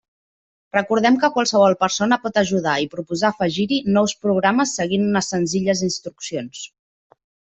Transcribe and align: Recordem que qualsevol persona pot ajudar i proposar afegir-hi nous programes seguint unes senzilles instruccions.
Recordem 0.75 1.17
que 1.23 1.29
qualsevol 1.35 1.75
persona 1.83 2.17
pot 2.23 2.39
ajudar 2.41 2.73
i 2.85 2.87
proposar 2.95 3.29
afegir-hi 3.33 3.79
nous 3.99 4.15
programes 4.27 4.75
seguint 4.81 5.07
unes 5.11 5.31
senzilles 5.35 5.87
instruccions. 5.89 6.65